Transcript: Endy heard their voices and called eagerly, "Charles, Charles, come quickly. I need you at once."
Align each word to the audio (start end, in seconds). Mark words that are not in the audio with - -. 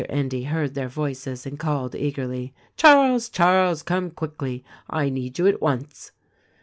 Endy 0.09 0.45
heard 0.45 0.73
their 0.73 0.87
voices 0.87 1.45
and 1.45 1.59
called 1.59 1.93
eagerly, 1.93 2.55
"Charles, 2.75 3.29
Charles, 3.29 3.83
come 3.83 4.09
quickly. 4.09 4.65
I 4.89 5.09
need 5.09 5.37
you 5.37 5.45
at 5.45 5.61
once." 5.61 6.11